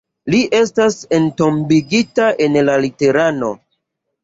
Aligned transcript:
Li 0.33 0.37
estas 0.59 0.97
entombigita 1.17 2.31
en 2.47 2.59
la 2.71 2.81
Laterano. 2.87 3.55